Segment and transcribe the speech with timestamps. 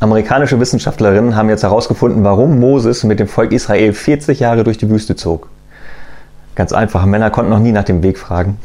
[0.00, 4.88] Amerikanische Wissenschaftlerinnen haben jetzt herausgefunden, warum Moses mit dem Volk Israel 40 Jahre durch die
[4.88, 5.50] Wüste zog.
[6.54, 8.56] Ganz einfach, Männer konnten noch nie nach dem Weg fragen.